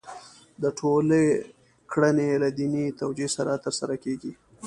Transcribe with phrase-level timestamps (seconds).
[0.61, 1.21] د ټولو
[1.91, 4.31] کړنې له دیني توجیه سره ترسره کېږي.